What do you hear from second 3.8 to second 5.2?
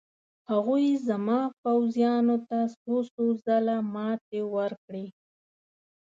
ماتې ورکړې.